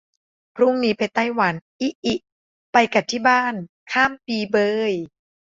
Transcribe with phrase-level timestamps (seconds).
[0.55, 2.15] พรุ่งนี้ไปไต้หวัน อิอิ
[2.71, 3.53] ไปกะที่บ้าน
[3.91, 4.57] ข้ามปีเบ
[4.91, 4.93] ย